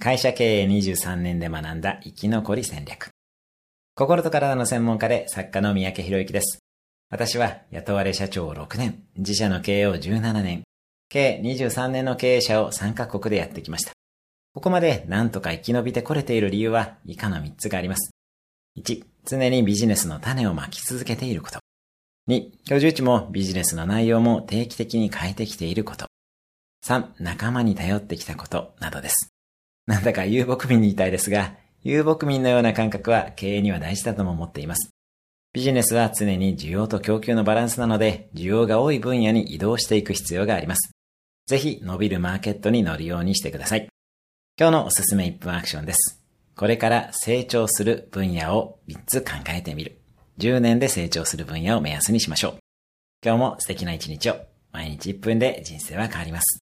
[0.00, 3.08] 会社経営23年で学んだ生き残り戦略。
[3.96, 6.60] 心と体の専門家で作家の三宅博之です。
[7.10, 10.62] 私は雇われ社長6年、自社の経営を17年、
[11.08, 13.92] 計23年の経営者を3カ国でやってきました。
[14.54, 18.12] ここまで何とか生き延びてこれている理由は以下の3つがあります。
[18.78, 21.58] 1、常にビジネスの種をまき続けていること。
[22.28, 26.06] 2、居住地もビジネスの内容も定期的に変えてきていること。
[26.86, 29.32] 3、仲間に頼ってきたことなどです。
[29.88, 34.90] なんだか遊牧民に言いたいですが、遊牧民のような感覚は経営には大事だとも思っています。
[35.54, 40.90] ビジネスは常に需要と供給のバランスなので、需要が多い分野に移動していく必要があります。
[41.46, 43.88] ぜひ伸びるマーケットに乗るようにしてください。
[44.60, 46.22] 今日のおすすめ1分アクションです。
[46.54, 49.98] これから成長する分野を3つ考えてみる。
[50.36, 52.58] 10年で成長する分野を目安にしましょう。
[53.24, 54.36] 今日も素敵な一日を。
[54.70, 56.67] 毎日1分で人生は変わります。